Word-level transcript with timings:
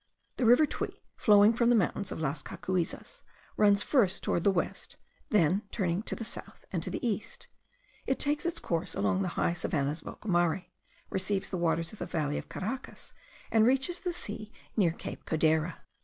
The 0.37 0.47
Rio 0.47 0.65
Tuy, 0.65 0.99
flowing 1.15 1.53
from 1.53 1.69
the 1.69 1.75
mountains 1.75 2.11
of 2.11 2.19
Las 2.19 2.41
Cocuyzas, 2.41 3.21
runs 3.55 3.83
first 3.83 4.23
towards 4.23 4.43
the 4.43 4.49
west, 4.49 4.95
then 5.29 5.61
turning 5.69 6.01
to 6.01 6.15
the 6.15 6.23
south 6.23 6.65
and 6.71 6.81
to 6.81 6.89
the 6.89 7.07
east, 7.07 7.45
it 8.07 8.17
takes 8.17 8.43
its 8.47 8.57
course 8.57 8.95
along 8.95 9.21
the 9.21 9.27
high 9.37 9.53
savannahs 9.53 10.01
of 10.01 10.07
Ocumare, 10.17 10.71
receives 11.11 11.49
the 11.51 11.57
waters 11.59 11.93
of 11.93 11.99
the 11.99 12.07
valley 12.07 12.39
of 12.39 12.49
Caracas, 12.49 13.13
and 13.51 13.63
reaches 13.67 13.99
the 13.99 14.11
sea 14.11 14.51
near 14.75 14.89
cape 14.91 15.23
Codera. 15.25 15.77